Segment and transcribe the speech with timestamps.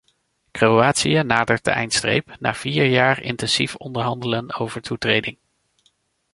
[0.51, 5.37] Kroatië nadert de eindstreep na vier jaar intensief onderhandelen over toetreding.